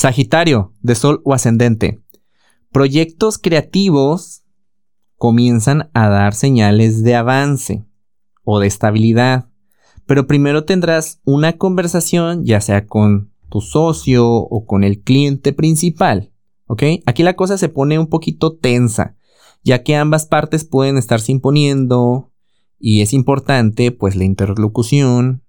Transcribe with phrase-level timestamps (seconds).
[0.00, 2.00] Sagitario, de Sol o ascendente.
[2.72, 4.44] Proyectos creativos
[5.16, 7.84] comienzan a dar señales de avance
[8.42, 9.50] o de estabilidad,
[10.06, 16.32] pero primero tendrás una conversación ya sea con tu socio o con el cliente principal,
[16.66, 16.82] ¿ok?
[17.04, 19.16] Aquí la cosa se pone un poquito tensa,
[19.62, 22.32] ya que ambas partes pueden estarse imponiendo
[22.78, 25.42] y es importante pues la interlocución,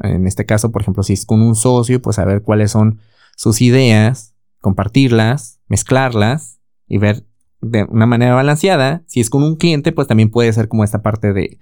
[0.00, 3.00] en este caso por ejemplo si es con un socio, pues saber cuáles son
[3.38, 6.58] sus ideas, compartirlas, mezclarlas
[6.88, 7.24] y ver
[7.60, 9.04] de una manera balanceada.
[9.06, 11.60] Si es con un cliente, pues también puede ser como esta parte de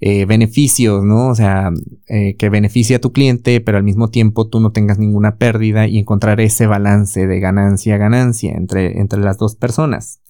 [0.00, 1.28] eh, beneficios, ¿no?
[1.28, 1.70] O sea,
[2.08, 5.86] eh, que beneficie a tu cliente, pero al mismo tiempo tú no tengas ninguna pérdida
[5.86, 10.20] y encontrar ese balance de ganancia-ganancia entre, entre las dos personas.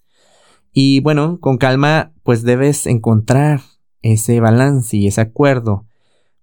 [0.70, 3.62] Y bueno, con calma, pues debes encontrar
[4.02, 5.86] ese balance y ese acuerdo.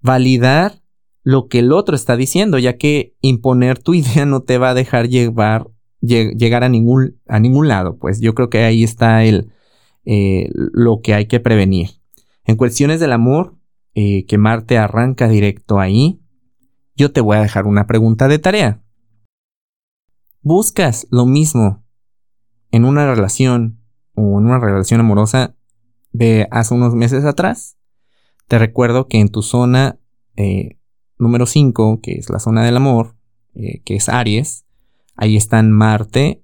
[0.02, 0.81] Validar
[1.24, 4.74] lo que el otro está diciendo, ya que imponer tu idea no te va a
[4.74, 5.70] dejar llevar,
[6.02, 7.98] llegar a ningún, a ningún lado.
[7.98, 9.52] Pues yo creo que ahí está el,
[10.06, 12.02] eh, lo que hay que prevenir.
[12.46, 13.56] En cuestiones del amor,
[13.94, 16.22] eh, que Marte arranca directo ahí,
[16.96, 18.82] yo te voy a dejar una pregunta de tarea.
[20.42, 21.84] ¿Buscas lo mismo
[22.72, 23.80] en una relación
[24.16, 25.56] o en una relación amorosa
[26.12, 27.78] de hace unos meses atrás?
[28.48, 30.00] Te recuerdo que en tu zona
[30.36, 30.80] eh,
[31.22, 33.16] número 5, que es la zona del amor,
[33.54, 34.66] eh, que es Aries,
[35.16, 36.44] ahí están Marte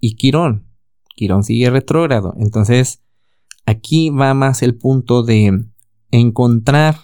[0.00, 0.66] y Quirón.
[1.14, 2.34] Quirón sigue retrógrado.
[2.38, 3.02] Entonces,
[3.66, 5.66] aquí va más el punto de
[6.10, 6.96] encontrar,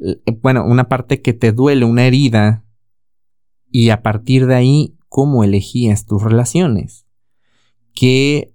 [0.00, 2.64] eh, bueno, una parte que te duele, una herida,
[3.70, 7.06] y a partir de ahí, cómo elegías tus relaciones.
[7.94, 8.54] ¿Qué,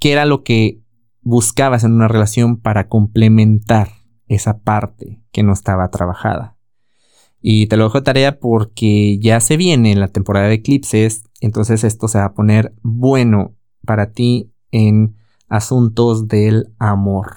[0.00, 0.82] qué era lo que
[1.22, 3.97] buscabas en una relación para complementar
[4.28, 6.56] esa parte que no estaba trabajada.
[7.40, 11.84] Y te lo dejo de tarea porque ya se viene la temporada de eclipses, entonces
[11.84, 13.54] esto se va a poner bueno
[13.84, 15.16] para ti en
[15.48, 17.36] asuntos del amor.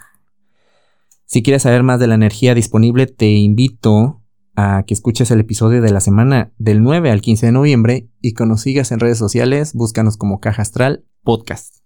[1.25, 4.21] Si quieres saber más de la energía disponible, te invito
[4.55, 8.33] a que escuches el episodio de la semana del 9 al 15 de noviembre y
[8.33, 11.75] que nos sigas en redes sociales, búscanos como Caja Astral Podcast.